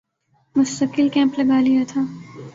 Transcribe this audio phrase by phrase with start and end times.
[0.55, 2.01] مستقل کیمپ لگا لیا تھا